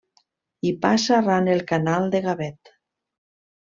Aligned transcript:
Hi 0.67 0.71
passa 0.85 1.21
ran 1.27 1.53
el 1.55 1.63
Canal 1.75 2.11
de 2.17 2.25
Gavet. 2.29 2.77